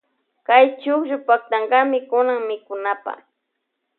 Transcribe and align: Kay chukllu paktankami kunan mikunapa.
Kay 0.47 0.65
chukllu 0.81 1.17
paktankami 1.27 1.99
kunan 2.09 2.39
mikunapa. 2.49 3.13